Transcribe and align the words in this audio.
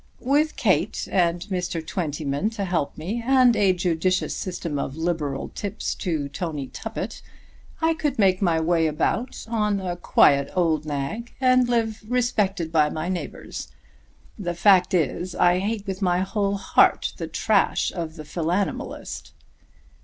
"With 0.19 0.55
Kate 0.55 1.07
and 1.11 1.41
Mr. 1.51 1.85
Twentyman 1.85 2.49
to 2.55 2.65
help 2.65 2.97
me, 2.97 3.21
and 3.23 3.55
a 3.55 3.71
judicious 3.71 4.35
system 4.35 4.79
of 4.79 4.95
liberal 4.97 5.49
tips 5.49 5.93
to 5.93 6.27
Tony 6.27 6.69
Tuppett, 6.69 7.21
I 7.83 7.93
could 7.93 8.17
make 8.17 8.41
my 8.41 8.59
way 8.59 8.87
about 8.87 9.45
on 9.47 9.79
a 9.79 9.95
quiet 9.95 10.49
old 10.55 10.87
nag, 10.87 11.33
and 11.39 11.69
live 11.69 12.01
respected 12.09 12.71
by 12.71 12.89
my 12.89 13.09
neighbours. 13.09 13.67
The 14.39 14.55
fact 14.55 14.95
is 14.95 15.35
I 15.35 15.59
hate 15.59 15.85
with 15.85 16.01
my 16.01 16.21
whole 16.21 16.55
heart 16.57 17.13
the 17.17 17.27
trash 17.27 17.91
of 17.93 18.15
the 18.15 18.25
philanimalist." 18.25 19.33